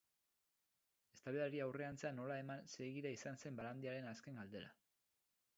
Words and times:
Eztabaidari 1.15 1.61
aurrerantzean 1.67 2.19
nola 2.21 2.39
eman 2.45 2.65
segida 2.77 3.15
izan 3.19 3.39
zen 3.45 3.63
Barandiaranen 3.63 4.11
azken 4.15 4.41
galdera. 4.43 4.77